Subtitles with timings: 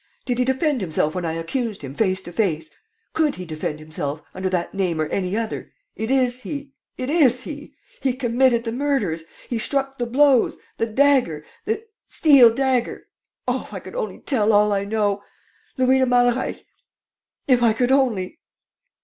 [0.25, 2.71] Did he defend himself when I accused him, face to face?
[3.13, 5.71] Could he defend himself, under that name or any other?
[5.95, 6.71] It is he...
[6.97, 7.75] it is he...
[7.99, 9.25] He committed the murders....
[9.47, 10.57] He struck the blows....
[10.79, 11.45] The dagger....
[11.65, 13.03] The steel dagger....
[13.47, 15.21] Oh, if I could only tell all I know!...
[15.77, 16.65] Louis de Malreich....
[17.47, 18.39] If I could only